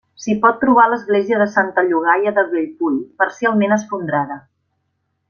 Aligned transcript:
S'hi 0.21 0.35
pot 0.43 0.55
trobar 0.61 0.85
l'església 0.93 1.41
de 1.41 1.47
Santa 1.57 1.83
Llogaia 1.89 2.33
de 2.39 2.45
Bellpui, 2.55 2.97
parcialment 3.25 3.77
esfondrada. 3.77 4.39